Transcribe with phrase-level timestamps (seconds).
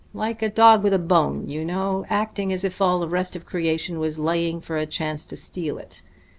[0.15, 3.45] Like a dog with a bone, you know, acting as if all the rest of
[3.45, 6.01] creation was laying for a chance to steal it.